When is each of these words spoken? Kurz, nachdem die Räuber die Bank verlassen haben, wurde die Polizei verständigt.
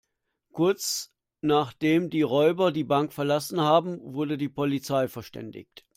Kurz, 0.51 1.11
nachdem 1.41 2.09
die 2.09 2.23
Räuber 2.23 2.71
die 2.71 2.83
Bank 2.83 3.13
verlassen 3.13 3.61
haben, 3.61 4.01
wurde 4.01 4.39
die 4.39 4.49
Polizei 4.49 5.07
verständigt. 5.07 5.85